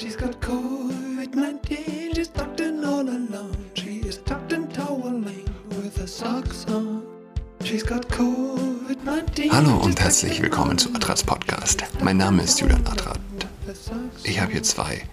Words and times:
She's 0.00 0.16
got 0.16 0.40
COVID-19, 0.40 2.16
she's 2.16 2.28
tucked 2.28 2.60
in 2.60 2.82
all 2.82 3.02
alone. 3.02 3.70
She 3.74 3.98
is 3.98 4.16
tucked 4.16 4.50
and 4.54 4.72
toweling 4.72 5.44
with 5.68 5.94
her 5.98 6.06
socks 6.06 6.64
on. 6.68 7.04
She's 7.62 7.82
got 7.82 8.08
COVID-19. 8.08 9.52
Hallo 9.52 9.76
und 9.76 10.00
herzlich 10.00 10.40
willkommen 10.40 10.78
zu 10.78 10.88
Adrats 10.94 11.22
Podcast. 11.22 11.84
Mein 12.02 12.16
Name 12.16 12.42
ist 12.42 12.58
Julian 12.58 12.86
Adrat. 12.86 13.20
Ich 14.24 14.40
habe 14.40 14.52
hier 14.52 14.62
zwei 14.62 15.06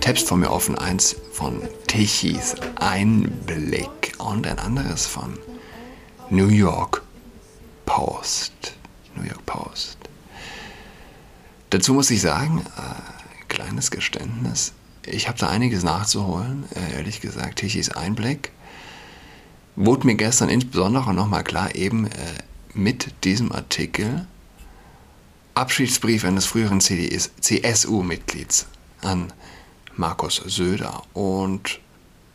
Tabs 0.00 0.24
vor 0.24 0.36
mir 0.36 0.50
offen. 0.50 0.76
Eins 0.76 1.14
von 1.30 1.62
Tichys 1.86 2.56
Einblick 2.74 4.14
und 4.18 4.48
ein 4.48 4.58
anderes 4.58 5.06
von 5.06 5.38
New 6.28 6.48
York 6.48 7.02
Post. 7.86 8.74
New 9.14 9.22
York 9.22 9.46
Post. 9.46 9.96
Dazu 11.70 11.94
muss 11.94 12.10
ich 12.10 12.20
sagen, 12.20 12.64
äh, 12.76 13.17
kleines 13.58 13.90
Geständnis, 13.90 14.72
ich 15.04 15.26
habe 15.26 15.36
da 15.36 15.48
einiges 15.48 15.82
nachzuholen, 15.82 16.64
äh, 16.76 16.94
ehrlich 16.94 17.20
gesagt. 17.20 17.58
Tichys 17.58 17.90
Einblick 17.90 18.52
wurde 19.74 20.06
mir 20.06 20.14
gestern 20.14 20.48
insbesondere 20.48 21.12
nochmal 21.12 21.42
klar, 21.42 21.74
eben 21.74 22.06
äh, 22.06 22.10
mit 22.72 23.24
diesem 23.24 23.50
Artikel 23.50 24.28
Abschiedsbrief 25.54 26.24
eines 26.24 26.46
früheren 26.46 26.80
CSU-Mitglieds 26.80 28.66
an 29.02 29.32
Markus 29.96 30.36
Söder. 30.36 31.02
Und 31.12 31.80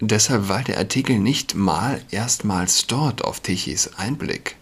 deshalb, 0.02 0.50
weil 0.50 0.66
der 0.66 0.78
Artikel 0.78 1.20
nicht 1.20 1.56
mal 1.56 2.04
erstmals 2.12 2.86
dort 2.88 3.24
auf 3.24 3.40
Tichys 3.40 3.92
Einblick 3.96 4.58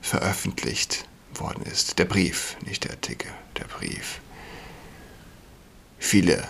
veröffentlicht 0.00 1.06
worden 1.34 1.62
ist. 1.72 2.00
Der 2.00 2.04
Brief, 2.04 2.56
nicht 2.66 2.82
der 2.82 2.90
Artikel, 2.90 3.30
der 3.56 3.66
Brief. 3.66 4.20
Viele 5.98 6.46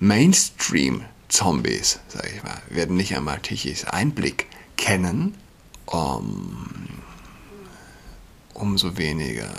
Mainstream-Zombies, 0.00 2.00
sage 2.08 2.30
ich 2.34 2.42
mal, 2.42 2.60
werden 2.68 2.96
nicht 2.96 3.16
einmal 3.16 3.40
Tichys 3.40 3.84
Einblick 3.84 4.46
kennen. 4.76 5.36
Um, 5.86 6.84
umso 8.54 8.96
weniger 8.96 9.52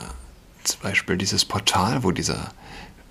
zum 0.64 0.82
Beispiel 0.82 1.18
dieses 1.18 1.46
Portal, 1.46 2.04
wo 2.04 2.12
dieser 2.12 2.52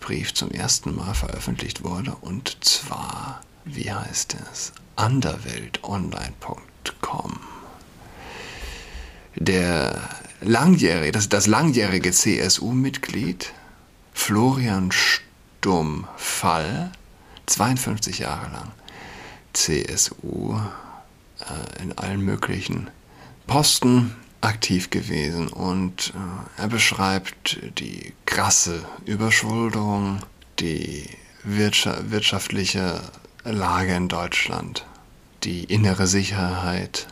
Brief 0.01 0.35
zum 0.35 0.51
ersten 0.51 0.93
Mal 0.95 1.15
veröffentlicht 1.15 1.83
wurde, 1.85 2.15
und 2.21 2.63
zwar, 2.63 3.41
wie 3.65 3.91
heißt 3.91 4.37
es, 4.53 4.73
underweltonline.com. 4.97 7.41
Der 9.37 10.11
langjährige, 10.41 11.13
das, 11.13 11.29
das 11.29 11.47
langjährige 11.47 12.11
CSU-Mitglied 12.13 13.53
Florian 14.13 14.91
Stumm-Fall, 15.65 16.93
52 17.47 18.19
Jahre 18.19 18.53
lang. 18.53 18.73
CSU, 19.55 20.61
äh, 21.41 21.83
in 21.83 21.97
allen 21.97 22.21
möglichen 22.21 22.91
Posten 23.47 24.15
aktiv 24.43 24.91
gewesen 24.91 25.49
und 25.49 26.13
äh, 26.15 26.61
er 26.61 26.69
beschreibt 26.69 27.59
die 27.79 28.13
krasse 28.27 28.85
Überschuldung, 29.07 30.19
die 30.59 31.09
wirtschaftliche 31.45 33.01
Lage 33.45 33.95
in 33.95 34.09
Deutschland, 34.09 34.85
die 35.45 35.65
innere 35.65 36.07
Sicherheit, 36.07 37.07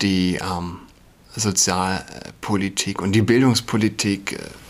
die 0.00 0.36
ähm, 0.36 0.78
Sozialpolitik 1.34 3.02
und 3.02 3.12
die 3.12 3.22
Bildungspolitik, 3.22 4.34
äh, 4.34 4.65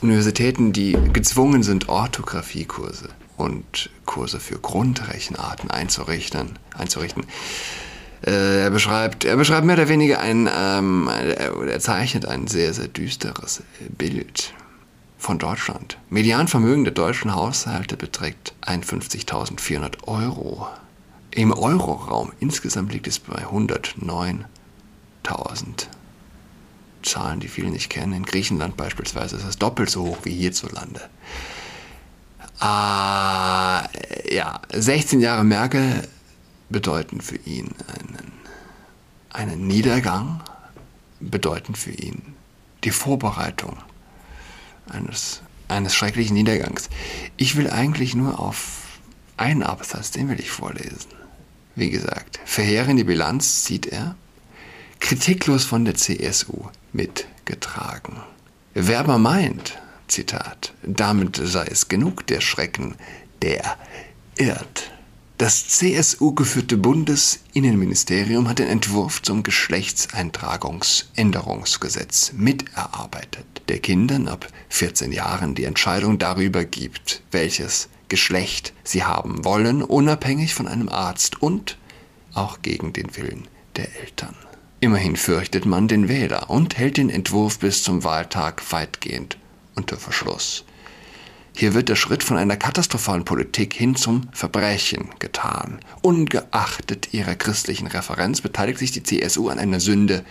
Universitäten, 0.00 0.72
die 0.72 0.96
gezwungen 1.12 1.62
sind, 1.62 1.88
Orthographiekurse 1.88 3.08
und 3.36 3.90
Kurse 4.04 4.40
für 4.40 4.58
Grundrechenarten 4.58 5.70
einzurichten. 5.70 6.58
einzurichten. 6.76 7.24
Äh, 8.24 8.62
er, 8.62 8.70
beschreibt, 8.70 9.24
er 9.24 9.36
beschreibt 9.36 9.66
mehr 9.66 9.76
oder 9.76 9.88
weniger 9.88 10.20
ein, 10.20 10.48
ähm, 10.52 11.08
er 11.08 11.80
zeichnet 11.80 12.26
ein 12.26 12.48
sehr, 12.48 12.74
sehr 12.74 12.88
düsteres 12.88 13.62
Bild 13.96 14.52
von 15.18 15.38
Deutschland. 15.38 15.98
Medianvermögen 16.10 16.84
der 16.84 16.94
deutschen 16.94 17.34
Haushalte 17.34 17.96
beträgt 17.96 18.54
51.400 18.62 20.06
Euro. 20.06 20.68
Im 21.30 21.52
Euroraum 21.52 22.32
insgesamt 22.40 22.92
liegt 22.92 23.06
es 23.06 23.18
bei 23.18 23.46
109.000. 23.46 24.44
Zahlen, 27.10 27.40
die 27.40 27.48
viele 27.48 27.70
nicht 27.70 27.90
kennen. 27.90 28.12
In 28.12 28.24
Griechenland 28.24 28.76
beispielsweise 28.76 29.36
ist 29.36 29.44
es 29.44 29.58
doppelt 29.58 29.90
so 29.90 30.04
hoch 30.04 30.18
wie 30.24 30.34
hierzulande. 30.34 31.08
Äh, 32.60 34.34
ja, 34.34 34.60
16 34.72 35.20
Jahre 35.20 35.44
Merkel 35.44 36.08
bedeuten 36.70 37.20
für 37.20 37.36
ihn 37.36 37.70
einen, 37.86 38.32
einen 39.30 39.66
Niedergang, 39.66 40.40
bedeuten 41.20 41.74
für 41.74 41.92
ihn 41.92 42.34
die 42.84 42.90
Vorbereitung 42.90 43.76
eines, 44.88 45.42
eines 45.68 45.94
schrecklichen 45.94 46.34
Niedergangs. 46.34 46.88
Ich 47.36 47.56
will 47.56 47.70
eigentlich 47.70 48.14
nur 48.14 48.38
auf 48.40 48.82
einen 49.36 49.62
Absatz, 49.62 50.10
den 50.10 50.28
will 50.28 50.40
ich 50.40 50.50
vorlesen. 50.50 51.12
Wie 51.74 51.90
gesagt, 51.90 52.40
verheerende 52.44 53.04
Bilanz 53.04 53.62
zieht 53.62 53.86
er, 53.86 54.16
kritiklos 55.00 55.64
von 55.64 55.84
der 55.84 55.94
CSU 55.94 56.68
mitgetragen. 56.92 58.20
Wer 58.74 59.00
aber 59.00 59.18
meint, 59.18 59.78
Zitat, 60.08 60.72
damit 60.82 61.40
sei 61.42 61.66
es 61.66 61.88
genug 61.88 62.26
der 62.26 62.40
Schrecken, 62.40 62.96
der 63.42 63.76
irrt. 64.36 64.90
Das 65.36 65.68
CSU-geführte 65.68 66.76
Bundesinnenministerium 66.76 68.48
hat 68.48 68.58
den 68.58 68.66
Entwurf 68.66 69.22
zum 69.22 69.44
Geschlechtseintragungsänderungsgesetz 69.44 72.32
miterarbeitet, 72.32 73.46
der 73.68 73.78
Kindern 73.78 74.26
ab 74.26 74.48
14 74.70 75.12
Jahren 75.12 75.54
die 75.54 75.62
Entscheidung 75.62 76.18
darüber 76.18 76.64
gibt, 76.64 77.22
welches 77.30 77.88
Geschlecht 78.08 78.72
sie 78.82 79.04
haben 79.04 79.44
wollen, 79.44 79.84
unabhängig 79.84 80.54
von 80.54 80.66
einem 80.66 80.88
Arzt 80.88 81.40
und 81.40 81.78
auch 82.34 82.60
gegen 82.62 82.92
den 82.92 83.16
Willen 83.16 83.46
der 83.76 83.94
Eltern. 84.00 84.34
Immerhin 84.80 85.16
fürchtet 85.16 85.66
man 85.66 85.88
den 85.88 86.08
Wähler 86.08 86.50
und 86.50 86.78
hält 86.78 86.98
den 86.98 87.10
Entwurf 87.10 87.58
bis 87.58 87.82
zum 87.82 88.04
Wahltag 88.04 88.62
weitgehend 88.70 89.36
unter 89.74 89.96
Verschluss. 89.96 90.64
Hier 91.56 91.74
wird 91.74 91.88
der 91.88 91.96
Schritt 91.96 92.22
von 92.22 92.36
einer 92.36 92.56
katastrophalen 92.56 93.24
Politik 93.24 93.74
hin 93.74 93.96
zum 93.96 94.28
Verbrechen 94.32 95.10
getan. 95.18 95.80
Ungeachtet 96.02 97.12
ihrer 97.12 97.34
christlichen 97.34 97.88
Referenz 97.88 98.40
beteiligt 98.40 98.78
sich 98.78 98.92
die 98.92 99.02
CSU 99.02 99.48
an 99.48 99.58
einer 99.58 99.80
Sünde 99.80 100.24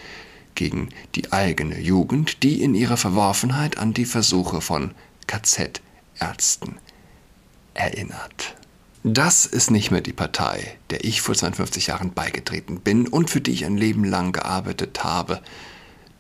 gegen 0.56 0.90
die 1.16 1.34
eigene 1.34 1.79
Jugend, 1.79 2.44
die 2.44 2.64
in 2.64 2.74
ihrer 2.74 2.96
Verworfenheit 2.96 3.78
an 3.78 3.94
die 3.94 4.06
Versuche 4.06 4.62
von 4.62 4.91
KZ-Ärzten 5.28 6.78
erinnert. 7.74 8.56
Das 9.13 9.45
ist 9.45 9.72
nicht 9.72 9.90
mehr 9.90 10.01
die 10.01 10.12
Partei, 10.12 10.78
der 10.90 11.06
ich 11.06 11.22
vor 11.22 11.34
52 11.34 11.88
Jahren 11.88 12.13
beigetreten 12.13 12.81
bin 12.81 13.07
und 13.07 13.29
für 13.29 13.40
die 13.40 13.51
ich 13.51 13.63
ein 13.63 13.78
Leben 13.78 14.03
lang 14.03 14.34
gearbeitet 14.34 15.06
habe. 15.06 15.41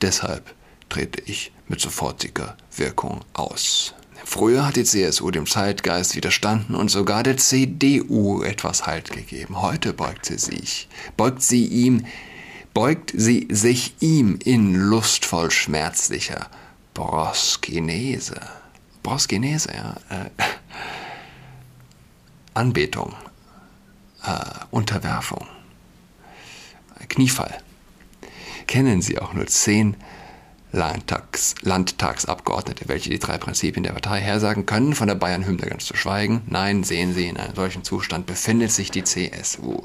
Deshalb 0.01 0.55
trete 0.87 1.21
ich 1.25 1.51
mit 1.67 1.81
sofortiger 1.81 2.55
Wirkung 2.73 3.25
aus. 3.33 3.93
Früher 4.23 4.65
hat 4.65 4.77
die 4.77 4.85
CSU 4.85 5.31
dem 5.31 5.47
Zeitgeist 5.47 6.15
widerstanden 6.15 6.75
und 6.75 6.89
sogar 6.89 7.23
der 7.23 7.35
CDU 7.35 8.41
etwas 8.41 8.85
Halt 8.85 9.11
gegeben. 9.11 9.61
Heute 9.61 9.91
beugt 9.91 10.25
sie 10.25 10.37
sich, 10.37 10.87
beugt 11.17 11.41
sie 11.41 11.65
ihm, 11.65 12.05
beugt 12.73 13.11
sie 13.13 13.49
sich 13.51 13.95
ihm 13.99 14.39
in 14.41 14.73
lustvoll 14.73 15.51
schmerzlicher 15.51 16.49
Broskinese. 16.93 18.39
Broskinese, 19.03 19.73
ja. 19.73 19.97
Äh, 20.09 20.29
Anbetung, 22.57 23.13
äh, 24.25 24.31
Unterwerfung, 24.71 25.45
Kniefall. 27.07 27.55
Kennen 28.65 29.03
Sie 29.03 29.19
auch 29.19 29.33
nur 29.33 29.45
zehn 29.45 29.95
Landtags, 30.71 31.53
Landtagsabgeordnete, 31.61 32.89
welche 32.89 33.11
die 33.11 33.19
drei 33.19 33.37
Prinzipien 33.37 33.83
der 33.83 33.91
Partei 33.93 34.19
hersagen 34.21 34.65
können, 34.65 34.95
von 34.95 35.07
der 35.07 35.13
Bayern-Hymne 35.13 35.67
ganz 35.67 35.85
zu 35.85 35.95
schweigen. 35.95 36.41
Nein, 36.47 36.83
sehen 36.83 37.13
Sie, 37.13 37.27
in 37.27 37.37
einem 37.37 37.55
solchen 37.55 37.83
Zustand 37.83 38.25
befindet 38.25 38.71
sich 38.71 38.89
die 38.89 39.03
CSU. 39.03 39.83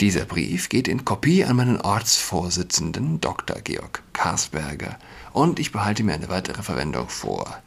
Dieser 0.00 0.26
Brief 0.26 0.68
geht 0.68 0.86
in 0.86 1.04
Kopie 1.04 1.44
an 1.44 1.56
meinen 1.56 1.80
Ortsvorsitzenden 1.80 3.20
Dr. 3.20 3.60
Georg 3.62 4.04
Karsberger 4.12 4.96
und 5.32 5.58
ich 5.58 5.72
behalte 5.72 6.04
mir 6.04 6.14
eine 6.14 6.28
weitere 6.28 6.62
Verwendung 6.62 7.08
vor. 7.08 7.60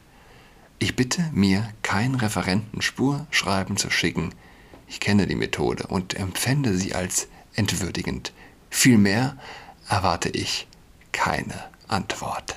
Ich 0.82 0.96
bitte 0.96 1.22
mir, 1.32 1.72
kein 1.82 2.16
Referentenspurschreiben 2.16 3.76
zu 3.76 3.88
schicken. 3.88 4.34
Ich 4.88 4.98
kenne 4.98 5.28
die 5.28 5.36
Methode 5.36 5.86
und 5.86 6.14
empfände 6.14 6.76
sie 6.76 6.92
als 6.92 7.28
entwürdigend. 7.54 8.32
Vielmehr 8.68 9.36
erwarte 9.88 10.28
ich 10.30 10.66
keine 11.12 11.54
Antwort. 11.86 12.56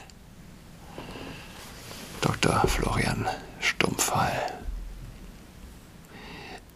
Dr. 2.22 2.68
Florian 2.68 3.28
Stumpfhall. 3.60 4.54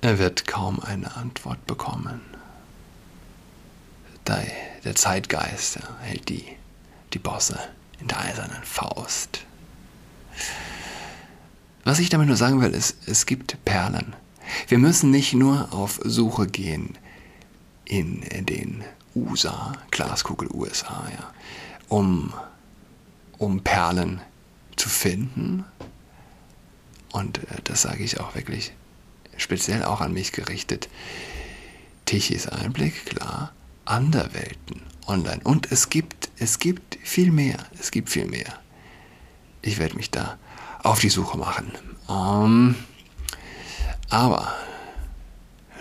Er 0.02 0.20
wird 0.20 0.46
kaum 0.46 0.80
eine 0.80 1.16
Antwort 1.16 1.66
bekommen. 1.66 2.22
Der 4.28 4.96
Zeitgeist 4.96 5.80
hält 6.02 6.30
die, 6.30 6.46
die 7.16 7.20
Bosse 7.20 7.58
in 8.00 8.08
der 8.08 8.20
eisernen 8.20 8.64
Faust. 8.64 9.40
Was 11.90 11.98
ich 11.98 12.10
damit 12.10 12.28
nur 12.28 12.38
sagen 12.38 12.62
will, 12.62 12.70
ist, 12.76 12.98
es 13.08 13.26
gibt 13.26 13.66
Perlen. 13.66 14.16
Wir 14.68 14.78
müssen 14.78 15.10
nicht 15.10 15.34
nur 15.34 15.74
auf 15.74 16.00
Suche 16.04 16.46
gehen 16.46 16.96
in 17.84 18.22
den 18.46 18.84
USA, 19.16 19.74
Glaskugel 19.90 20.52
USA, 20.52 21.10
ja, 21.12 21.34
um, 21.88 22.32
um 23.40 23.64
Perlen 23.64 24.22
zu 24.76 24.88
finden. 24.88 25.66
Und 27.12 27.40
äh, 27.40 27.58
das 27.64 27.82
sage 27.82 28.04
ich 28.04 28.20
auch 28.20 28.36
wirklich 28.36 28.72
speziell 29.38 29.84
auch 29.84 30.00
an 30.00 30.14
mich 30.14 30.32
gerichtet. 30.32 30.90
Tichys 32.06 32.48
Einblick, 32.48 33.08
klar, 33.08 33.52
Anderwelten 33.86 34.84
online. 35.08 35.42
Und 35.44 35.72
es 35.72 35.90
gibt, 35.90 36.30
es 36.38 36.60
gibt 36.60 37.00
viel 37.02 37.32
mehr. 37.32 37.58
Es 37.80 37.90
gibt 37.90 38.12
viel 38.12 38.28
mehr. 38.28 38.60
Ich 39.64 39.80
werde 39.80 39.96
mich 39.96 40.12
da 40.12 40.38
auf 40.90 41.00
die 41.00 41.10
Suche 41.10 41.38
machen. 41.38 41.72
Um, 42.08 42.16
ähm, 42.16 42.76
aber 44.10 44.52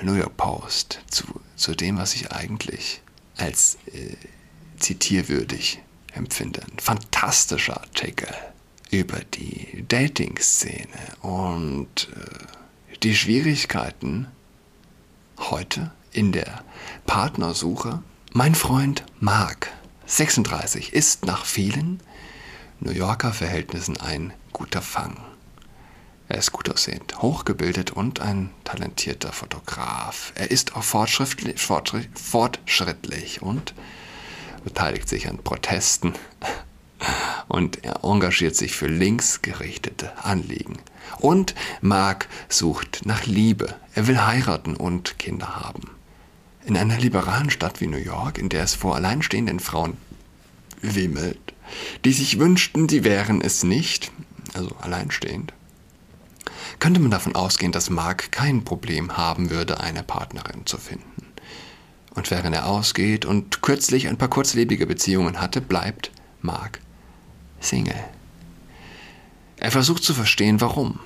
New 0.02 0.12
York 0.12 0.36
Post 0.36 1.00
zu, 1.10 1.24
zu 1.56 1.74
dem, 1.74 1.96
was 1.96 2.14
ich 2.14 2.30
eigentlich 2.30 3.00
als 3.38 3.78
äh, 3.86 4.16
zitierwürdig 4.78 5.80
empfinde. 6.12 6.60
Ein 6.60 6.78
fantastischer 6.78 7.80
Artikel 7.80 8.28
über 8.90 9.20
die 9.32 9.86
Dating-Szene 9.88 10.88
und 11.22 12.08
äh, 12.14 12.96
die 13.02 13.16
Schwierigkeiten 13.16 14.26
heute 15.38 15.90
in 16.12 16.32
der 16.32 16.62
Partnersuche. 17.06 18.02
Mein 18.34 18.54
Freund 18.54 19.04
Mark, 19.20 19.70
36, 20.04 20.92
ist 20.92 21.24
nach 21.24 21.46
vielen 21.46 22.02
New 22.80 22.92
Yorker 22.92 23.32
Verhältnissen 23.32 23.96
ein 23.96 24.34
guter 24.58 24.82
Fang. 24.82 25.16
Er 26.28 26.38
ist 26.38 26.50
gut 26.50 26.68
aussehend, 26.68 27.22
hochgebildet 27.22 27.92
und 27.92 28.20
ein 28.20 28.50
talentierter 28.64 29.32
Fotograf. 29.32 30.32
Er 30.34 30.50
ist 30.50 30.74
auch 30.74 30.82
fortschrittlich, 30.82 31.60
fortschrittlich 31.60 33.40
und 33.40 33.72
beteiligt 34.64 35.08
sich 35.08 35.28
an 35.28 35.38
Protesten 35.38 36.14
und 37.48 37.84
er 37.84 38.04
engagiert 38.04 38.56
sich 38.56 38.74
für 38.74 38.88
linksgerichtete 38.88 40.24
Anliegen. 40.24 40.78
Und 41.20 41.54
Mark 41.80 42.28
sucht 42.48 43.02
nach 43.06 43.26
Liebe. 43.26 43.76
Er 43.94 44.08
will 44.08 44.20
heiraten 44.20 44.76
und 44.76 45.20
Kinder 45.20 45.56
haben. 45.56 45.88
In 46.66 46.76
einer 46.76 46.98
liberalen 46.98 47.50
Stadt 47.50 47.80
wie 47.80 47.86
New 47.86 47.96
York, 47.96 48.38
in 48.38 48.48
der 48.48 48.64
es 48.64 48.74
vor 48.74 48.96
alleinstehenden 48.96 49.60
Frauen 49.60 49.96
wimmelt, 50.82 51.54
die 52.04 52.12
sich 52.12 52.40
wünschten, 52.40 52.88
sie 52.88 53.04
wären 53.04 53.40
es 53.40 53.62
nicht, 53.62 54.10
also 54.58 54.74
alleinstehend, 54.80 55.52
könnte 56.80 57.00
man 57.00 57.10
davon 57.10 57.34
ausgehen, 57.34 57.72
dass 57.72 57.90
Mark 57.90 58.32
kein 58.32 58.64
Problem 58.64 59.16
haben 59.16 59.50
würde, 59.50 59.80
eine 59.80 60.02
Partnerin 60.02 60.66
zu 60.66 60.78
finden. 60.78 61.26
Und 62.14 62.30
während 62.30 62.54
er 62.54 62.66
ausgeht 62.66 63.24
und 63.24 63.62
kürzlich 63.62 64.08
ein 64.08 64.18
paar 64.18 64.28
kurzlebige 64.28 64.86
Beziehungen 64.86 65.40
hatte, 65.40 65.60
bleibt 65.60 66.10
Mark 66.42 66.80
Single. 67.60 68.04
Er 69.56 69.70
versucht 69.70 70.02
zu 70.02 70.14
verstehen, 70.14 70.60
warum. 70.60 70.98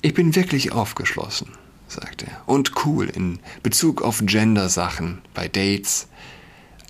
Ich 0.00 0.14
bin 0.14 0.34
wirklich 0.34 0.72
aufgeschlossen, 0.72 1.48
sagt 1.88 2.22
er, 2.22 2.42
und 2.46 2.84
cool 2.84 3.06
in 3.08 3.40
Bezug 3.62 4.02
auf 4.02 4.22
Gender-Sachen 4.24 5.22
bei 5.32 5.48
Dates, 5.48 6.08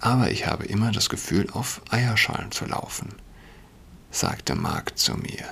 aber 0.00 0.30
ich 0.30 0.46
habe 0.46 0.64
immer 0.64 0.92
das 0.92 1.08
Gefühl, 1.08 1.48
auf 1.52 1.80
Eierschalen 1.90 2.50
zu 2.50 2.66
laufen, 2.66 3.14
sagte 4.14 4.54
Mark 4.54 4.98
zu 4.98 5.14
mir. 5.14 5.48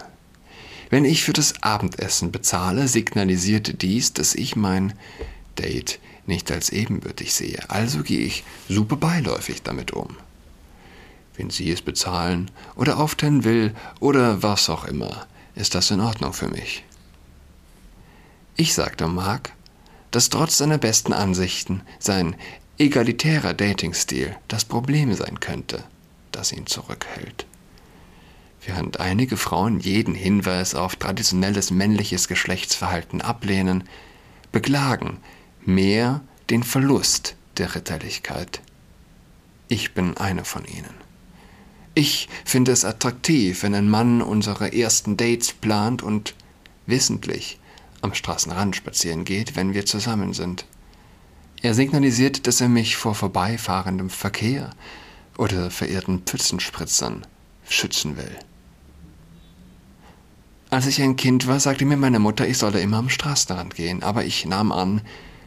Wenn 0.91 1.05
ich 1.05 1.25
für 1.25 1.32
das 1.32 1.62
Abendessen 1.62 2.32
bezahle, 2.32 2.87
signalisiert 2.87 3.82
dies, 3.82 4.12
dass 4.12 4.35
ich 4.35 4.56
mein 4.56 4.94
Date 5.59 5.99
nicht 6.26 6.50
als 6.53 6.70
ebenbürtig 6.70 7.35
sehe. 7.35 7.59
Also 7.69 8.03
gehe 8.03 8.20
ich 8.20 8.44
super 8.69 8.97
beiläufig 8.97 9.62
damit 9.62 9.93
um. 9.93 10.17
Wenn 11.37 11.50
Sie 11.50 11.70
es 11.70 11.82
bezahlen 11.82 12.50
oder 12.76 12.99
aufteilen 12.99 13.44
will 13.44 13.75
oder 14.00 14.43
was 14.43 14.69
auch 14.69 14.85
immer, 14.85 15.26
ist 15.55 15.75
das 15.75 15.91
in 15.91 16.00
Ordnung 16.00 16.32
für 16.32 16.49
mich. 16.49 16.85
Ich 18.55 18.75
sagte 18.75 19.09
Mark, 19.09 19.53
dass 20.11 20.29
trotz 20.29 20.59
seiner 20.59 20.79
besten 20.79 21.12
Ansichten 21.14 21.81
sein 21.99 22.37
egalitärer 22.79 23.55
Datingstil 23.55 24.37
das 24.49 24.64
Problem 24.64 25.14
sein 25.14 25.41
könnte, 25.41 25.85
das 26.32 26.53
ihn 26.53 26.67
zurückhält. 26.67 27.47
Während 28.64 29.00
einige 29.00 29.37
Frauen 29.37 29.81
jeden 29.81 30.14
Hinweis 30.14 30.75
auf 30.75 30.97
traditionelles 30.97 31.70
männliches 31.70 32.29
Geschlechtsverhalten 32.29 33.20
ablehnen, 33.20 33.85
beklagen 34.53 35.19
mehr 35.64 36.20
den 36.50 36.62
Verlust 36.62 37.35
der 37.56 37.75
Ritterlichkeit. 37.75 38.61
Ich 39.69 39.94
bin 39.94 40.17
eine 40.17 40.44
von 40.44 40.64
ihnen. 40.64 40.94
Ich 41.94 42.29
finde 42.44 42.73
es 42.73 42.85
attraktiv, 42.85 43.62
wenn 43.62 43.75
ein 43.75 43.88
Mann 43.88 44.23
unsere 44.23 44.73
ersten 44.73 45.17
Dates 45.17 45.53
plant 45.53 46.03
und 46.03 46.35
wissentlich 46.87 47.59
am 48.00 48.14
Straßenrand 48.14 48.76
spazieren 48.76 49.25
geht, 49.25 49.56
wenn 49.56 49.75
wir 49.75 49.87
zusammen 49.87 50.32
sind. 50.35 50.67
Er 51.62 51.75
signalisiert, 51.75 52.47
dass 52.47 52.61
er 52.61 52.69
mich 52.69 52.97
vor 52.97 53.14
vorbeifahrendem 53.14 54.11
Verkehr 54.11 54.70
oder 55.37 55.70
verirrten 55.70 56.23
Pfützenspritzern 56.23 57.26
schützen 57.69 58.17
will. 58.17 58.37
Als 60.73 60.87
ich 60.87 61.03
ein 61.03 61.17
Kind 61.17 61.47
war, 61.49 61.61
sagte 61.61 61.85
mir 61.85 61.99
meine 61.99 62.19
Mutter, 62.19 62.49
ich 62.49 62.57
solle 62.57 62.81
immer 62.81 62.97
am 62.97 63.11
Straßenrand 63.11 63.75
gehen, 63.75 64.03
aber 64.03 64.25
ich 64.25 64.47
nahm 64.47 64.73
an, 64.73 65.03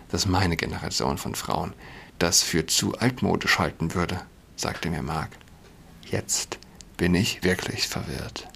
dass 0.09 0.27
meine 0.27 0.55
Generation 0.55 1.17
von 1.17 1.33
Frauen 1.33 1.73
das 2.19 2.43
für 2.43 2.67
zu 2.67 2.95
altmodisch 2.99 3.57
halten 3.57 3.95
würde, 3.95 4.21
sagte 4.55 4.91
mir 4.91 5.01
Mark. 5.01 5.31
Jetzt 6.03 6.59
bin 6.97 7.15
ich 7.15 7.43
wirklich 7.43 7.87
verwirrt. 7.87 8.47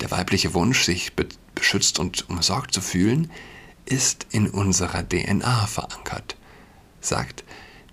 Der 0.00 0.10
weibliche 0.10 0.52
Wunsch, 0.52 0.82
sich 0.82 1.12
beschützt 1.54 2.00
und 2.00 2.28
umsorgt 2.28 2.74
zu 2.74 2.80
fühlen, 2.80 3.30
ist 3.84 4.26
in 4.30 4.50
unserer 4.50 5.08
DNA 5.08 5.68
verankert, 5.68 6.36
sagt 7.00 7.44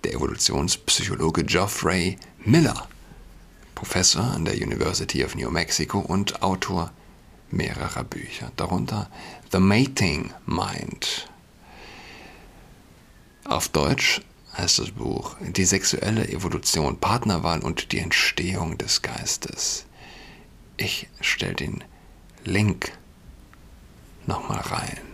der 0.04 0.14
Evolutionspsychologe 0.14 1.44
Geoffrey 1.44 2.16
Miller, 2.44 2.88
Professor 3.74 4.22
an 4.22 4.44
der 4.44 4.54
University 4.54 5.24
of 5.24 5.34
New 5.34 5.50
Mexico 5.50 5.98
und 5.98 6.42
Autor 6.42 6.92
mehrerer 7.50 8.04
Bücher, 8.04 8.52
darunter 8.56 9.10
The 9.52 9.58
Mating 9.58 10.32
Mind. 10.46 11.28
Auf 13.44 13.68
Deutsch 13.68 14.20
heißt 14.56 14.78
das 14.78 14.90
Buch 14.90 15.36
Die 15.40 15.64
sexuelle 15.64 16.28
Evolution, 16.28 16.98
Partnerwahl 16.98 17.60
und 17.60 17.92
die 17.92 17.98
Entstehung 17.98 18.78
des 18.78 19.02
Geistes. 19.02 19.86
Ich 20.76 21.08
stelle 21.20 21.54
den 21.54 21.84
Link 22.44 22.92
nochmal 24.26 24.60
rein. 24.60 25.09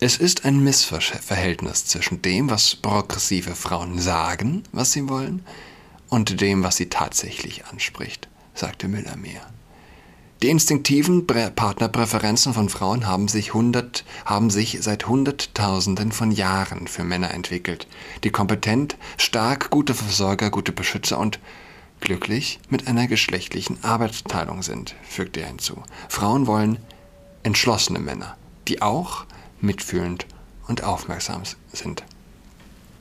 Es 0.00 0.16
ist 0.16 0.44
ein 0.44 0.62
Missverhältnis 0.62 1.86
zwischen 1.86 2.22
dem, 2.22 2.50
was 2.50 2.76
progressive 2.76 3.56
Frauen 3.56 3.98
sagen, 3.98 4.62
was 4.70 4.92
sie 4.92 5.08
wollen, 5.08 5.44
und 6.08 6.40
dem, 6.40 6.62
was 6.62 6.76
sie 6.76 6.88
tatsächlich 6.88 7.66
anspricht, 7.66 8.28
sagte 8.54 8.86
Müller 8.86 9.16
mir. 9.16 9.40
Die 10.40 10.50
instinktiven 10.50 11.26
Partnerpräferenzen 11.26 12.54
von 12.54 12.68
Frauen 12.68 13.08
haben 13.08 13.26
sich, 13.26 13.54
hundert, 13.54 14.04
haben 14.24 14.50
sich 14.50 14.78
seit 14.82 15.08
Hunderttausenden 15.08 16.12
von 16.12 16.30
Jahren 16.30 16.86
für 16.86 17.02
Männer 17.02 17.34
entwickelt, 17.34 17.88
die 18.22 18.30
kompetent, 18.30 18.96
stark, 19.16 19.70
gute 19.70 19.94
Versorger, 19.94 20.50
gute 20.50 20.70
Beschützer 20.70 21.18
und 21.18 21.40
glücklich 21.98 22.60
mit 22.68 22.86
einer 22.86 23.08
geschlechtlichen 23.08 23.82
Arbeitsteilung 23.82 24.62
sind, 24.62 24.94
fügte 25.02 25.40
er 25.40 25.48
hinzu. 25.48 25.82
Frauen 26.08 26.46
wollen 26.46 26.78
entschlossene 27.42 27.98
Männer, 27.98 28.36
die 28.68 28.80
auch 28.80 29.26
mitfühlend 29.60 30.26
und 30.66 30.84
aufmerksam 30.84 31.42
sind. 31.72 32.04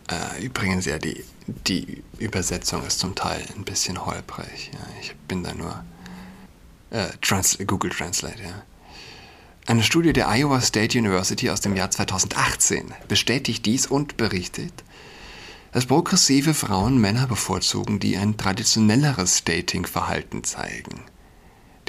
Äh, 0.10 0.46
übrigens, 0.46 0.86
ja, 0.86 0.98
die, 0.98 1.24
die 1.48 2.04
Übersetzung 2.18 2.86
ist 2.86 3.00
zum 3.00 3.16
Teil 3.16 3.46
ein 3.56 3.66
bisschen 3.66 4.06
holprig. 4.06 4.72
Ja. 4.74 4.80
Ich 5.02 5.16
bin 5.28 5.44
da 5.44 5.54
nur 5.54 5.84
äh, 6.92 7.08
Trans 7.22 7.58
Google 7.66 7.92
Translate, 7.92 8.42
ja. 8.42 8.64
Eine 9.66 9.84
Studie 9.84 10.14
der 10.14 10.30
Iowa 10.30 10.62
State 10.62 10.98
University 10.98 11.50
aus 11.50 11.60
dem 11.60 11.76
Jahr 11.76 11.92
2018 11.92 12.94
bestätigt 13.10 13.66
dies 13.66 13.86
und 13.86 14.16
berichtet, 14.16 14.72
dass 15.74 15.86
progressive 15.86 16.54
Frauen 16.54 17.02
Männer 17.02 17.28
bevorzugen, 17.28 18.00
die 18.00 18.16
ein 18.16 18.38
traditionelleres 18.38 19.44
Datingverhalten 19.44 20.46
zeigen. 20.46 21.02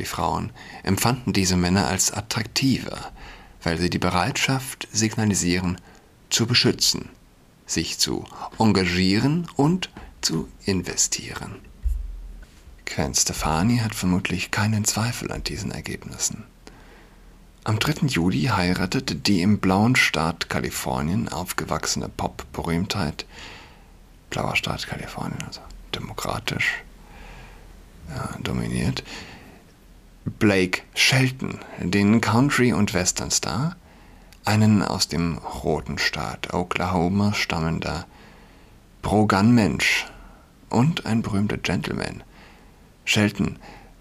Die 0.01 0.05
Frauen 0.05 0.51
empfanden 0.83 1.33
diese 1.33 1.57
Männer 1.57 1.87
als 1.87 2.13
attraktiver, 2.13 3.13
weil 3.62 3.79
sie 3.79 3.91
die 3.91 3.99
Bereitschaft 3.99 4.88
signalisieren, 4.93 5.81
zu 6.31 6.47
beschützen, 6.47 7.09
sich 7.67 7.99
zu 7.99 8.25
engagieren 8.59 9.49
und 9.57 9.91
zu 10.21 10.49
investieren. 10.65 11.57
Gwen 12.85 13.15
Stefani 13.15 13.79
hat 13.79 13.95
vermutlich 13.95 14.50
keinen 14.50 14.85
Zweifel 14.85 15.31
an 15.31 15.45
diesen 15.45 15.71
Ergebnissen. 15.71 16.45
Am 17.65 17.79
3. 17.79 18.07
Juli 18.07 18.45
heiratete 18.45 19.15
die 19.15 19.43
im 19.43 19.59
blauen 19.59 19.95
Staat 19.95 20.49
Kalifornien 20.49 21.29
aufgewachsene 21.29 22.09
Pop-Berühmtheit, 22.09 23.27
blauer 24.31 24.57
Staat 24.57 24.87
Kalifornien, 24.87 25.43
also 25.47 25.61
demokratisch 25.95 26.83
ja, 28.09 28.37
dominiert, 28.43 29.05
Blake 30.31 30.83
Shelton, 30.95 31.59
den 31.79 32.21
Country- 32.21 32.73
und 32.73 32.95
Western-Star, 32.95 33.77
einen 34.45 34.83
aus 34.83 35.09
dem 35.09 35.39
roten 35.39 35.99
Staat 35.99 36.55
Oklahoma 36.55 37.35
stammender 37.35 38.07
Pro-Gun-Mensch 39.03 40.07
und 40.71 41.07
ein 41.07 41.23
berühmter 41.23 41.59
Gentleman. 41.59 42.23
Shelton 43.05 43.59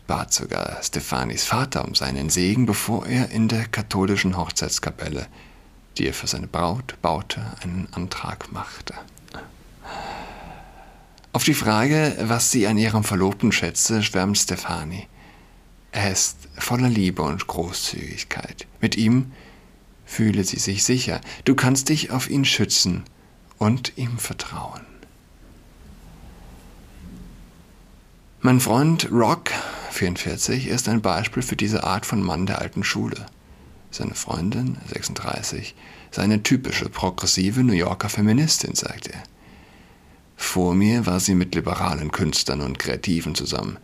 bat 0.08 0.34
sogar 0.34 0.82
Stefanis 0.82 1.44
Vater 1.44 1.86
um 1.86 1.96
seinen 1.96 2.30
Segen, 2.30 2.66
bevor 2.66 3.06
er 3.06 3.30
in 3.32 3.48
der 3.48 3.66
katholischen 3.66 4.38
Hochzeitskapelle, 4.38 5.28
die 5.98 6.08
er 6.08 6.14
für 6.14 6.28
seine 6.28 6.48
Braut 6.48 6.96
baute, 7.02 7.42
einen 7.62 7.88
Antrag 7.92 8.52
machte. 8.52 8.94
Auf 11.34 11.44
die 11.44 11.54
Frage, 11.54 12.16
was 12.22 12.52
sie 12.52 12.68
an 12.68 12.78
ihrem 12.78 13.04
Verlobten 13.04 13.52
schätze, 13.52 14.02
schwärmt 14.02 14.38
Stefani. 14.38 15.08
Er 15.92 16.12
ist 16.12 16.38
voller 16.58 16.90
Liebe 16.90 17.22
und 17.22 17.48
Großzügigkeit. 17.48 18.68
Mit 18.82 18.98
ihm 18.98 19.32
fühle 20.06 20.44
sie 20.44 20.60
sich 20.60 20.84
sicher. 20.84 21.22
Du 21.46 21.56
kannst 21.56 21.90
dich 21.90 22.12
auf 22.12 22.30
ihn 22.30 22.46
schützen 22.46 23.04
und 23.58 23.98
ihm 23.98 24.18
vertrauen. 24.18 24.86
Mein 28.42 28.60
Freund 28.60 29.10
Rock 29.12 29.52
44 29.92 30.68
ist 30.68 30.88
ein 30.88 31.02
Beispiel 31.02 31.42
für 31.42 31.56
diese 31.56 31.84
Art 31.84 32.06
von 32.06 32.22
Mann 32.22 32.46
der 32.46 32.62
alten 32.62 32.84
Schule. 32.84 33.26
Seine 33.90 34.14
Freundin, 34.14 34.78
36, 34.94 35.74
sei 36.12 36.22
eine 36.22 36.44
typische 36.44 36.88
progressive 36.88 37.64
New 37.64 37.74
Yorker 37.74 38.10
Feministin, 38.10 38.76
sagt 38.76 39.08
er. 39.08 39.24
Vor 40.36 40.76
mir 40.76 41.06
war 41.08 41.20
sie 41.20 41.34
mit 41.34 41.56
liberalen 41.56 42.12
Künstlern 42.12 42.62
und 42.62 42.78
Kreativen 42.78 43.34
zusammen. 43.34 43.78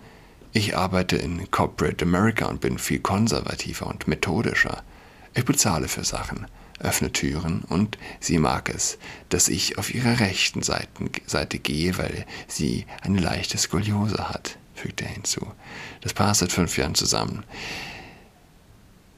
Ich 0.54 0.78
arbeite 0.78 1.18
in 1.18 1.50
Corporate 1.52 2.06
America 2.06 2.46
und 2.46 2.62
bin 2.62 2.78
viel 2.78 3.00
konservativer 3.00 3.88
und 3.88 4.08
methodischer. 4.08 4.84
Ich 5.34 5.46
bezahle 5.46 5.88
für 5.88 6.04
Sachen, 6.04 6.48
öffne 6.80 7.12
Türen 7.12 7.64
und 7.68 7.98
sie 8.20 8.38
mag 8.38 8.70
es, 8.70 9.00
dass 9.30 9.50
ich 9.50 9.78
auf 9.80 9.94
ihrer 9.94 10.20
rechten 10.20 10.62
Seite 10.62 11.60
gehe, 11.60 11.98
weil 11.98 12.26
sie 12.48 12.86
eine 13.02 13.20
leichte 13.20 13.58
Skoliose 13.58 14.30
hat 14.30 14.58
fügt 14.84 15.02
er 15.02 15.08
hinzu. 15.08 15.52
Das 16.02 16.14
Paar 16.14 16.32
ist 16.32 16.40
seit 16.40 16.52
fünf 16.52 16.78
Jahren 16.78 16.96
zusammen. 16.96 17.44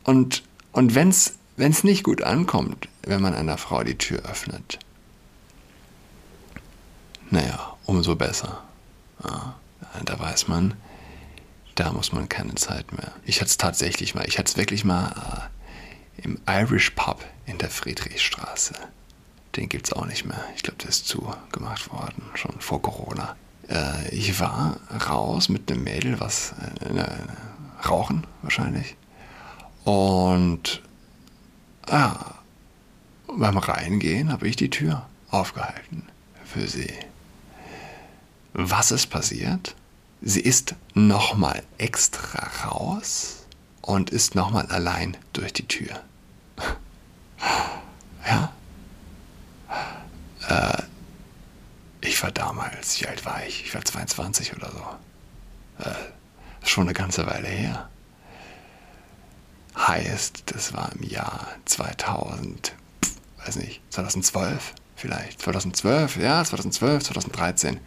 Und, 0.04 0.44
und 0.72 0.94
wenn 0.94 1.10
es 1.10 1.84
nicht 1.84 2.04
gut 2.04 2.22
ankommt, 2.22 2.88
wenn 3.02 3.22
man 3.22 3.34
einer 3.34 3.58
Frau 3.58 3.84
die 3.84 3.98
Tür 3.98 4.20
öffnet, 4.30 4.80
naja, 7.32 7.76
umso 7.86 8.16
besser. 8.16 8.64
Ja, 9.24 9.56
da 10.04 10.20
weiß 10.20 10.48
man, 10.48 10.76
da 11.76 11.92
muss 11.92 12.12
man 12.14 12.30
keine 12.30 12.56
Zeit 12.56 12.92
mehr. 12.94 13.12
Ich 13.26 13.38
hatte 13.38 13.50
es 13.50 13.58
tatsächlich 13.58 14.16
mal, 14.16 14.28
ich 14.28 14.40
hatte 14.40 14.52
es 14.52 14.58
wirklich 14.58 14.86
mal 14.86 15.50
äh, 16.18 16.24
im 16.24 16.40
Irish 16.48 16.92
Pub 16.92 17.24
in 17.46 17.58
der 17.58 17.70
Friedrichstraße. 17.70 18.74
Den 19.56 19.70
gibt 19.70 19.88
es 19.88 19.94
auch 19.94 20.06
nicht 20.06 20.26
mehr. 20.26 20.44
Ich 20.56 20.64
glaube, 20.64 20.78
der 20.80 20.90
ist 20.90 21.08
zugemacht 21.08 21.92
worden, 21.92 22.24
schon 22.36 22.60
vor 22.60 22.82
Corona. 22.82 23.36
Äh, 23.70 24.10
ich 24.10 24.40
war 24.40 24.78
raus 25.10 25.50
mit 25.50 25.70
einem 25.72 25.84
Mädel, 25.84 26.20
was 26.20 26.54
äh, 26.82 26.98
äh, 26.98 27.88
rauchen 27.88 28.26
wahrscheinlich. 28.42 28.96
Und 29.84 30.82
ja, 31.90 32.36
beim 33.28 33.58
Reingehen 33.58 34.32
habe 34.32 34.48
ich 34.48 34.56
die 34.56 34.70
Tür 34.70 35.06
aufgehalten 35.30 36.08
für 36.44 36.68
sie. 36.68 36.92
Was 38.54 38.92
ist 38.92 39.08
passiert? 39.08 39.76
Sie 40.28 40.40
ist 40.42 40.74
nochmal 40.96 41.62
extra 41.78 42.48
raus 42.68 43.46
und 43.82 44.10
ist 44.10 44.34
nochmal 44.34 44.66
allein 44.66 45.16
durch 45.34 45.54
die 45.54 45.68
Tür. 45.68 46.02
ja. 48.28 48.52
Äh, 50.50 50.82
ich 52.02 52.24
war 52.24 52.32
damals, 52.32 53.00
wie 53.00 53.08
alt 53.08 53.24
war 53.24 53.46
ich? 53.46 53.66
Ich 53.66 53.76
war 53.76 53.86
22 53.86 54.56
oder 54.56 54.72
so. 54.72 55.84
Äh, 55.88 55.94
schon 56.68 56.86
eine 56.86 56.96
ganze 56.96 57.28
Weile 57.28 57.48
her. 57.48 57.88
Heißt, 59.78 60.42
das 60.48 60.74
war 60.74 60.92
im 60.94 61.04
Jahr 61.04 61.50
2000, 61.66 62.74
pf, 63.04 63.12
weiß 63.46 63.58
nicht, 63.58 63.80
2012 63.92 64.74
vielleicht. 64.96 65.40
2012, 65.44 66.18
ja, 66.18 66.44
2012, 66.44 67.04
2013. 67.04 67.80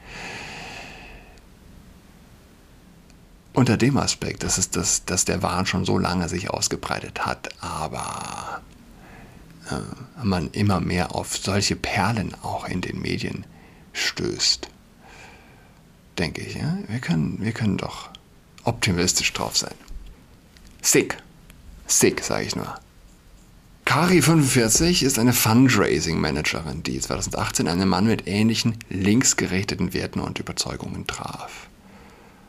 Unter 3.59 3.77
dem 3.77 3.97
Aspekt, 3.97 4.45
dass, 4.45 4.57
es 4.57 4.71
das, 4.71 5.05
dass 5.05 5.25
der 5.25 5.43
Wahn 5.43 5.67
schon 5.67 5.85
so 5.85 5.99
lange 5.99 6.29
sich 6.29 6.49
ausgebreitet 6.49 7.27
hat, 7.27 7.49
aber 7.61 8.63
äh, 9.69 10.25
man 10.25 10.49
immer 10.53 10.79
mehr 10.79 11.13
auf 11.17 11.37
solche 11.37 11.75
Perlen 11.75 12.37
auch 12.45 12.69
in 12.69 12.83
den 12.83 13.03
Medien 13.03 13.45
stößt. 13.93 14.69
Denke 16.19 16.43
ich, 16.43 16.55
ja? 16.55 16.79
Wir 16.87 17.01
können, 17.01 17.39
wir 17.41 17.51
können 17.51 17.79
doch 17.79 18.11
optimistisch 18.63 19.33
drauf 19.33 19.57
sein. 19.57 19.75
Sick. 20.81 21.19
Sick, 21.89 22.23
sage 22.23 22.45
ich 22.45 22.55
nur. 22.55 22.79
Kari45 23.87 25.03
ist 25.03 25.19
eine 25.19 25.33
Fundraising-Managerin, 25.33 26.85
die 26.85 27.01
2018 27.01 27.67
einen 27.67 27.89
Mann 27.89 28.07
mit 28.07 28.29
ähnlichen 28.29 28.79
linksgerichteten 28.89 29.95
Werten 29.95 30.21
und 30.21 30.39
Überzeugungen 30.39 31.09
traf. 31.09 31.69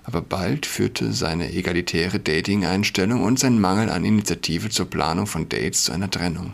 Aber 0.09 0.23
bald 0.23 0.65
führte 0.65 1.13
seine 1.13 1.53
egalitäre 1.53 2.19
Dating-Einstellung 2.19 3.21
und 3.21 3.37
sein 3.37 3.61
Mangel 3.61 3.91
an 3.91 4.03
Initiative 4.03 4.69
zur 4.69 4.89
Planung 4.89 5.27
von 5.27 5.49
Dates 5.49 5.83
zu 5.83 5.91
einer 5.91 6.09
Trennung. 6.09 6.53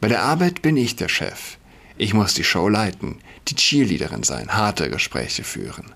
Bei 0.00 0.08
der 0.08 0.24
Arbeit 0.24 0.60
bin 0.60 0.76
ich 0.76 0.96
der 0.96 1.08
Chef. 1.08 1.56
Ich 1.98 2.14
muss 2.14 2.34
die 2.34 2.42
Show 2.42 2.68
leiten, 2.68 3.20
die 3.46 3.54
Cheerleaderin 3.54 4.24
sein, 4.24 4.54
harte 4.54 4.90
Gespräche 4.90 5.44
führen, 5.44 5.92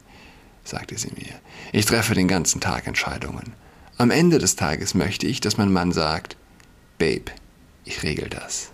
sagte 0.62 0.96
sie 0.96 1.10
mir. 1.16 1.34
Ich 1.72 1.84
treffe 1.84 2.14
den 2.14 2.28
ganzen 2.28 2.60
Tag 2.60 2.86
Entscheidungen. 2.86 3.54
Am 3.96 4.12
Ende 4.12 4.38
des 4.38 4.54
Tages 4.54 4.94
möchte 4.94 5.26
ich, 5.26 5.40
dass 5.40 5.56
mein 5.56 5.72
Mann 5.72 5.90
sagt, 5.90 6.36
Babe, 6.98 7.32
ich 7.84 8.04
regel 8.04 8.28
das. 8.28 8.70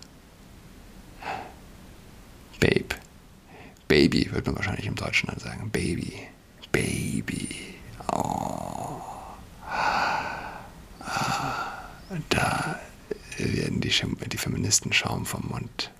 Babe. 2.59 2.95
Baby 3.87 4.31
wird 4.31 4.45
man 4.45 4.57
wahrscheinlich 4.57 4.85
im 4.85 4.93
Deutschen 4.93 5.25
dann 5.25 5.39
sagen. 5.39 5.71
Baby. 5.71 6.13
Baby. 6.71 7.74
Oh. 8.11 9.01
Da 12.29 12.79
werden 13.37 13.81
die, 13.81 13.91
die 14.27 14.37
Feministen 14.37 14.93
Schaum 14.93 15.25
vom 15.25 15.47
Mund 15.49 15.91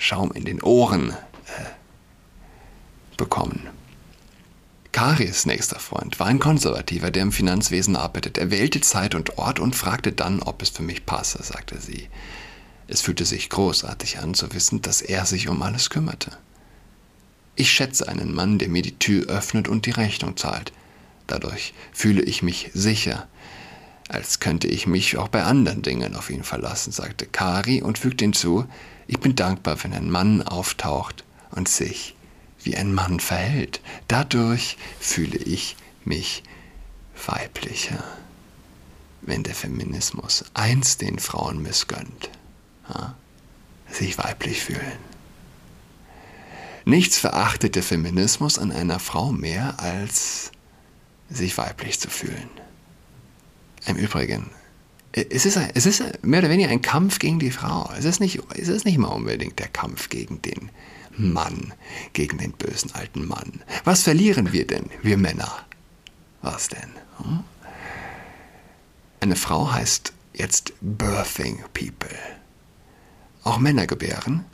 Schaum 0.00 0.32
in 0.32 0.44
den 0.46 0.62
Ohren 0.62 1.10
äh, 1.10 1.14
bekommen. 3.16 3.68
Karis 4.92 5.46
nächster 5.46 5.78
Freund 5.78 6.18
war 6.18 6.26
ein 6.26 6.40
Konservativer, 6.40 7.10
der 7.10 7.22
im 7.22 7.32
Finanzwesen 7.32 7.96
arbeitet. 7.96 8.38
Er 8.38 8.50
wählte 8.50 8.80
Zeit 8.80 9.14
und 9.14 9.38
Ort 9.38 9.60
und 9.60 9.76
fragte 9.76 10.12
dann, 10.12 10.42
ob 10.42 10.62
es 10.62 10.70
für 10.70 10.82
mich 10.82 11.06
passe, 11.06 11.42
sagte 11.42 11.80
sie. 11.80 12.08
Es 12.88 13.02
fühlte 13.02 13.24
sich 13.24 13.50
großartig 13.50 14.18
an 14.18 14.34
zu 14.34 14.52
wissen, 14.52 14.82
dass 14.82 15.00
er 15.00 15.26
sich 15.26 15.48
um 15.48 15.62
alles 15.62 15.90
kümmerte. 15.90 16.36
Ich 17.60 17.72
schätze 17.72 18.08
einen 18.08 18.34
Mann, 18.34 18.58
der 18.58 18.70
mir 18.70 18.80
die 18.80 18.98
Tür 18.98 19.26
öffnet 19.26 19.68
und 19.68 19.84
die 19.84 19.90
Rechnung 19.90 20.34
zahlt. 20.38 20.72
Dadurch 21.26 21.74
fühle 21.92 22.22
ich 22.22 22.42
mich 22.42 22.70
sicher, 22.72 23.28
als 24.08 24.40
könnte 24.40 24.66
ich 24.66 24.86
mich 24.86 25.18
auch 25.18 25.28
bei 25.28 25.42
anderen 25.42 25.82
Dingen 25.82 26.16
auf 26.16 26.30
ihn 26.30 26.42
verlassen, 26.42 26.90
sagte 26.90 27.26
Kari 27.26 27.82
und 27.82 27.98
fügte 27.98 28.24
hinzu, 28.24 28.64
ich 29.06 29.20
bin 29.20 29.36
dankbar, 29.36 29.76
wenn 29.84 29.92
ein 29.92 30.08
Mann 30.08 30.40
auftaucht 30.40 31.22
und 31.50 31.68
sich 31.68 32.16
wie 32.62 32.78
ein 32.78 32.94
Mann 32.94 33.20
verhält. 33.20 33.82
Dadurch 34.08 34.78
fühle 34.98 35.36
ich 35.36 35.76
mich 36.06 36.42
weiblicher. 37.26 38.02
Wenn 39.20 39.42
der 39.42 39.54
Feminismus 39.54 40.46
eins 40.54 40.96
den 40.96 41.18
Frauen 41.18 41.60
missgönnt, 41.60 42.30
ja, 42.88 43.14
sich 43.90 44.16
weiblich 44.16 44.62
fühlen. 44.62 45.09
Nichts 46.90 47.20
verachtet 47.20 47.76
der 47.76 47.84
Feminismus 47.84 48.58
an 48.58 48.72
einer 48.72 48.98
Frau 48.98 49.30
mehr, 49.30 49.78
als 49.78 50.50
sich 51.28 51.56
weiblich 51.56 52.00
zu 52.00 52.10
fühlen. 52.10 52.50
Im 53.86 53.94
Übrigen, 53.94 54.50
es 55.12 55.46
ist, 55.46 55.56
es 55.56 55.86
ist 55.86 56.24
mehr 56.24 56.40
oder 56.40 56.50
weniger 56.50 56.68
ein 56.68 56.82
Kampf 56.82 57.20
gegen 57.20 57.38
die 57.38 57.52
Frau. 57.52 57.88
Es 57.96 58.04
ist, 58.04 58.18
nicht, 58.18 58.40
es 58.56 58.66
ist 58.66 58.84
nicht 58.84 58.98
mal 58.98 59.06
unbedingt 59.06 59.60
der 59.60 59.68
Kampf 59.68 60.08
gegen 60.08 60.42
den 60.42 60.72
Mann, 61.16 61.72
gegen 62.12 62.38
den 62.38 62.50
bösen 62.50 62.92
alten 62.92 63.24
Mann. 63.24 63.62
Was 63.84 64.02
verlieren 64.02 64.52
wir 64.52 64.66
denn, 64.66 64.90
wir 65.00 65.16
Männer? 65.16 65.64
Was 66.42 66.70
denn? 66.70 66.90
Hm? 67.18 67.44
Eine 69.20 69.36
Frau 69.36 69.70
heißt 69.70 70.12
jetzt 70.32 70.72
Birthing 70.80 71.62
People. 71.72 72.18
Auch 73.44 73.58
Männer 73.58 73.86
gebären, 73.86 74.44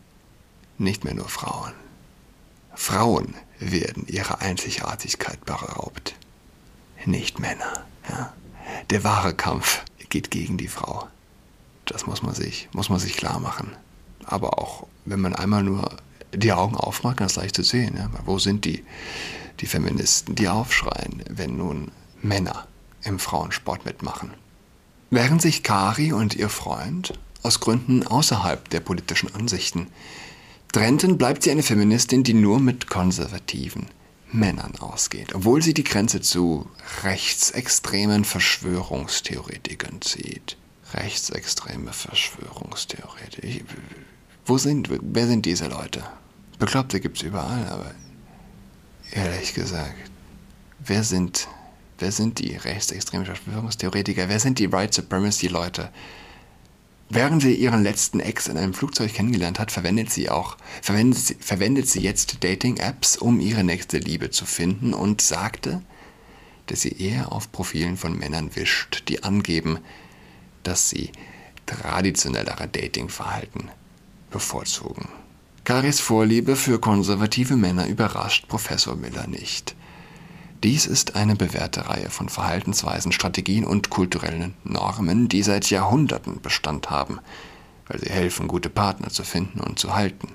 nicht 0.77 1.03
mehr 1.03 1.15
nur 1.15 1.31
Frauen. 1.31 1.73
Frauen 2.77 3.35
werden 3.59 4.07
ihrer 4.07 4.43
Einzigartigkeit 4.43 5.45
beraubt, 5.45 6.15
nicht 7.07 7.41
Männer. 7.41 7.85
Ja? 8.09 8.33
Der 8.91 9.03
wahre 9.03 9.35
Kampf 9.35 9.83
geht 10.11 10.31
gegen 10.31 10.59
die 10.59 10.69
Frau. 10.69 11.09
Das 11.87 12.07
muss 12.07 12.23
man 12.23 12.35
sich, 12.35 12.69
muss 12.73 12.91
man 12.91 12.99
sich 12.99 13.17
klar 13.17 13.41
machen. 13.41 13.75
Aber 14.25 14.59
auch, 14.59 14.87
wenn 15.05 15.21
man 15.21 15.35
einmal 15.35 15.63
nur 15.63 15.89
die 16.35 16.53
Augen 16.53 16.77
aufmacht, 16.77 17.17
ganz 17.17 17.37
leicht 17.37 17.57
zu 17.57 17.63
sehen. 17.63 17.97
Ja? 17.97 18.11
Wo 18.25 18.39
sind 18.39 18.65
die, 18.65 18.85
die 19.61 19.67
Feministen, 19.67 20.35
die 20.35 20.49
aufschreien, 20.49 21.25
wenn 21.31 21.57
nun 21.57 21.91
Männer 22.23 22.67
im 23.03 23.19
Frauensport 23.19 23.85
mitmachen? 23.87 24.35
Während 25.11 25.41
sich 25.41 25.63
Kari 25.63 26.13
und 26.13 26.35
ihr 26.35 26.51
Freund 26.51 27.19
aus 27.43 27.61
Gründen 27.61 28.07
außerhalb 28.07 28.69
der 28.71 28.81
politischen 28.81 29.35
Ansichten 29.35 29.87
trennten, 30.73 31.19
bleibt 31.19 31.43
sie 31.43 31.51
eine 31.51 31.63
Feministin, 31.63 32.23
die 32.23 32.35
nur 32.35 32.61
mit 32.61 32.89
konservativen 32.89 33.87
Männern 34.33 34.75
ausgeht, 34.81 35.35
obwohl 35.35 35.63
sie 35.63 35.75
die 35.75 35.85
Grenze 35.85 36.21
zu 36.21 36.69
rechtsextremen 37.03 38.25
Verschwörungstheoretikern 38.25 40.03
zieht. 40.03 40.57
Rechtsextreme 40.93 41.93
Verschwörungstheoretiker. 41.93 43.65
Wo 44.45 44.59
sind, 44.59 44.89
wer 44.91 45.27
sind 45.27 45.47
diese 45.47 45.67
Leute? 45.67 46.05
Bekloppte 46.59 47.01
gibt 47.01 47.17
es 47.19 47.23
überall, 47.25 47.67
aber 47.69 47.93
ehrlich 49.13 49.55
gesagt, 49.55 50.11
wer 50.79 51.03
sind, 51.03 51.49
wer 51.99 52.13
sind 52.13 52.39
die 52.39 52.57
rechtsextremen 52.57 53.27
Verschwörungstheoretiker? 53.27 54.29
Wer 54.29 54.41
sind 54.41 54.59
die 54.59 54.71
White 54.73 54.95
Supremacy-Leute? 54.95 55.91
Während 57.09 57.43
sie 57.43 57.55
ihren 57.55 57.85
letzten 57.85 58.19
Ex 58.19 58.49
in 58.49 58.57
einem 58.57 58.75
Flugzeug 58.75 59.15
kennengelernt 59.15 59.61
hat, 59.61 59.71
verwendet 59.71 60.11
sie 60.11 60.29
auch, 60.29 60.57
verwendet 60.83 61.19
sie, 61.19 61.37
verwendet 61.39 61.89
sie 61.89 62.01
jetzt 62.01 62.43
Dating-Apps, 62.43 63.17
um 63.17 63.39
ihre 63.39 63.63
nächste 63.63 63.99
Liebe 63.99 64.31
zu 64.31 64.45
finden 64.45 64.93
und 64.93 65.21
sagte, 65.21 65.83
dass 66.67 66.81
sie 66.81 67.01
eher 67.01 67.31
auf 67.31 67.53
Profilen 67.53 67.97
von 67.97 68.19
Männern 68.19 68.57
wischt, 68.57 69.05
die 69.09 69.23
angeben, 69.23 69.79
dass 70.65 70.91
sie 70.91 71.13
traditionellere 71.65 72.67
Datingverhalten 72.67 73.71
bevorzugen. 74.31 75.09
Karis 75.63 76.01
Vorliebe 76.01 76.57
für 76.57 76.81
konservative 76.81 77.57
Männer 77.57 77.87
überrascht 77.87 78.49
Professor 78.49 78.97
Miller 78.97 79.29
nicht. 79.29 79.76
Dies 80.67 80.85
ist 80.85 81.15
eine 81.15 81.37
bewährte 81.37 81.89
Reihe 81.89 82.11
von 82.11 82.29
Verhaltensweisen, 82.29 83.13
Strategien 83.13 83.65
und 83.65 83.89
kulturellen 83.89 84.57
Normen, 84.65 85.29
die 85.29 85.45
seit 85.45 85.71
Jahrhunderten 85.71 86.41
Bestand 86.41 86.91
haben, 86.91 87.21
weil 87.87 88.01
sie 88.01 88.11
helfen, 88.11 88.49
gute 88.49 88.69
Partner 88.69 89.09
zu 89.11 89.23
finden 89.23 89.61
und 89.61 89.79
zu 89.79 89.95
halten. 89.95 90.35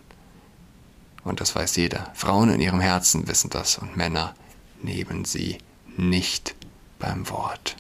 Und 1.26 1.42
das 1.42 1.54
weiß 1.54 1.76
jeder. 1.76 2.10
Frauen 2.14 2.50
in 2.50 2.62
ihrem 2.62 2.80
Herzen 2.80 3.28
wissen 3.28 3.50
das 3.50 3.78
und 3.78 3.98
Männer 3.98 4.34
nehmen 4.82 5.26
sie 5.26 5.58
nicht 5.98 6.56
beim 6.98 7.30
Wort. 7.30 7.76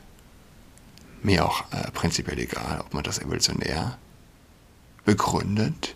Mir 1.23 1.45
auch 1.45 1.63
äh, 1.71 1.89
prinzipiell 1.91 2.37
egal, 2.37 2.81
ob 2.81 2.93
man 2.93 3.05
das 3.05 3.19
evolutionär 3.19 3.97
begründet. 5.05 5.95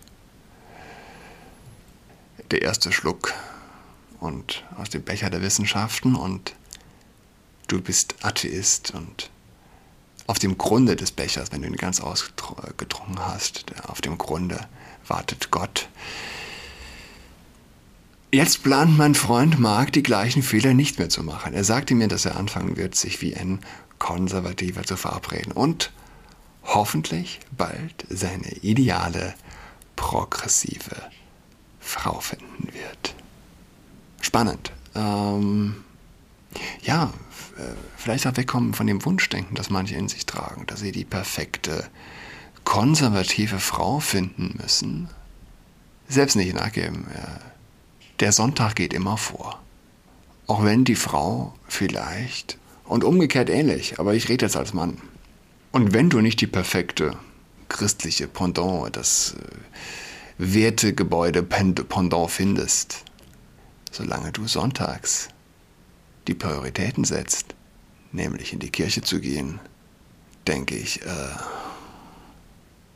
Der 2.50 2.62
erste 2.62 2.92
Schluck 2.92 3.34
und 4.20 4.64
aus 4.76 4.90
dem 4.90 5.02
Becher 5.02 5.30
der 5.30 5.42
Wissenschaften 5.42 6.14
und 6.14 6.54
du 7.68 7.80
bist 7.80 8.14
Atheist 8.22 8.92
und 8.92 9.30
auf 10.26 10.38
dem 10.38 10.58
Grunde 10.58 10.96
des 10.96 11.12
Bechers, 11.12 11.52
wenn 11.52 11.62
du 11.62 11.68
ihn 11.68 11.76
ganz 11.76 12.00
ausgetrunken 12.00 13.18
hast, 13.20 13.64
auf 13.86 14.00
dem 14.00 14.18
Grunde 14.18 14.66
wartet 15.06 15.50
Gott. 15.50 15.88
Jetzt 18.32 18.64
plant 18.64 18.98
mein 18.98 19.14
Freund 19.14 19.58
Mark, 19.60 19.92
die 19.92 20.02
gleichen 20.02 20.42
Fehler 20.42 20.74
nicht 20.74 20.98
mehr 20.98 21.08
zu 21.08 21.22
machen. 21.22 21.54
Er 21.54 21.64
sagte 21.64 21.94
mir, 21.94 22.08
dass 22.08 22.24
er 22.24 22.36
anfangen 22.36 22.76
wird, 22.76 22.96
sich 22.96 23.22
wie 23.22 23.36
ein 23.36 23.60
Konservativer 23.98 24.82
zu 24.82 24.96
verabreden 24.96 25.52
und 25.52 25.92
hoffentlich 26.64 27.40
bald 27.56 28.04
seine 28.10 28.52
ideale, 28.56 29.34
progressive 29.94 30.96
Frau 31.78 32.20
finden 32.20 32.68
wird 32.72 33.14
spannend. 34.20 34.72
Ähm, 34.94 35.76
ja, 36.82 37.12
äh, 37.58 37.62
vielleicht 37.96 38.26
auch 38.26 38.36
wegkommen 38.36 38.74
von 38.74 38.86
dem 38.86 39.04
Wunschdenken, 39.04 39.54
das 39.54 39.70
manche 39.70 39.94
in 39.94 40.08
sich 40.08 40.26
tragen, 40.26 40.66
dass 40.66 40.80
sie 40.80 40.92
die 40.92 41.04
perfekte 41.04 41.88
konservative 42.64 43.58
Frau 43.58 44.00
finden 44.00 44.58
müssen. 44.60 45.08
Selbst 46.08 46.36
nicht 46.36 46.54
nachgeben. 46.54 47.06
Der 48.20 48.32
Sonntag 48.32 48.76
geht 48.76 48.92
immer 48.92 49.16
vor. 49.16 49.60
Auch 50.46 50.64
wenn 50.64 50.84
die 50.84 50.94
Frau 50.94 51.54
vielleicht, 51.68 52.58
und 52.86 53.04
umgekehrt 53.04 53.50
ähnlich, 53.50 53.98
aber 53.98 54.14
ich 54.14 54.28
rede 54.28 54.46
jetzt 54.46 54.56
als 54.56 54.72
Mann. 54.72 54.98
Und 55.72 55.92
wenn 55.92 56.08
du 56.08 56.20
nicht 56.20 56.40
die 56.40 56.46
perfekte 56.46 57.16
christliche 57.68 58.28
Pendant, 58.28 58.96
das 58.96 59.34
äh, 59.34 59.56
Wertegebäude 60.38 61.42
Pendant 61.42 62.30
findest, 62.30 63.04
solange 63.90 64.32
du 64.32 64.46
sonntags 64.46 65.28
die 66.26 66.34
Prioritäten 66.34 67.04
setzt, 67.04 67.54
nämlich 68.12 68.52
in 68.52 68.58
die 68.58 68.70
Kirche 68.70 69.02
zu 69.02 69.20
gehen, 69.20 69.60
denke 70.46 70.76
ich, 70.76 71.02
äh, 71.02 71.36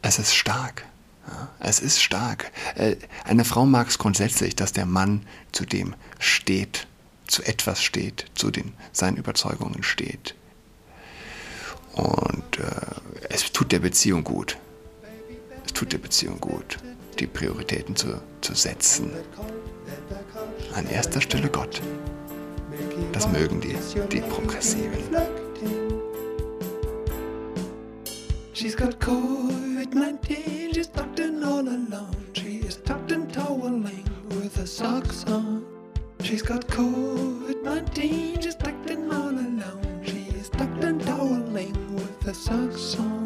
es 0.03 0.19
ist 0.19 0.35
stark. 0.35 0.85
Ja, 1.27 1.49
es 1.61 1.81
ist 1.81 2.03
stark. 2.03 2.51
Äh, 2.75 2.97
eine 3.25 3.45
Frau 3.45 3.67
mag 3.67 3.89
es 3.89 3.99
grundsätzlich, 3.99 4.57
dass 4.57 4.73
der 4.73 4.87
Mann 4.87 5.27
zu 5.53 5.65
dem 5.65 5.95
steht, 6.19 6.87
zu 7.27 7.43
etwas 7.45 7.83
steht, 7.83 8.27
zu 8.35 8.51
den, 8.51 8.73
seinen 8.93 9.17
Überzeugungen 9.17 9.83
steht. 9.83 10.35
Und 11.93 12.59
äh, 12.59 13.27
es 13.29 13.53
tut 13.53 13.73
der 13.73 13.81
Beziehung 13.81 14.25
gut. 14.25 14.57
Es 15.67 15.73
tut 15.73 15.93
der 15.93 15.99
Beziehung 15.99 16.41
gut, 16.41 16.79
die 17.19 17.27
Prioritäten 17.27 17.95
zu, 17.95 18.21
zu 18.41 18.55
setzen 18.55 19.11
an 20.75 20.89
erster 20.89 21.21
Stelle 21.21 21.49
Gott. 21.49 21.81
Das 23.13 23.31
mögen 23.31 23.61
die, 23.61 23.77
die 24.11 24.21
Progressiven. 24.21 24.99
She's 28.53 28.77
got 28.77 29.01
COVID-19, 29.01 30.75
she's 30.75 30.89
tucked 30.89 31.19
in 31.19 31.43
all 31.43 31.67
alone. 31.67 32.15
She 32.35 32.59
is 32.59 32.77
tucked 32.83 33.11
and 33.11 33.33
toweling 33.33 34.05
with 34.29 34.55
her 34.57 34.67
socks 34.67 35.25
on. 35.29 35.65
She's 36.23 36.43
got 36.43 36.67
COVID-19, 36.69 38.43
she's 38.43 38.57
tucked 38.57 38.91
in 38.91 39.11
all 39.11 39.31
alone. 39.31 40.03
She 40.05 40.27
is 40.39 40.51
tucked 40.51 40.85
and 40.85 41.01
toweling 41.01 41.75
with 41.95 42.23
her 42.25 42.35
socks 42.35 42.97
on. 42.99 43.20